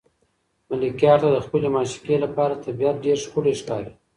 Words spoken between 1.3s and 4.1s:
د خپلې معشوقې لپاره طبیعت ډېر ښکلی ښکاري.